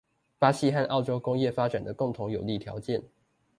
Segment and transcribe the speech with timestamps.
[0.39, 3.03] 巴西和澳洲工業發展的共同有利條件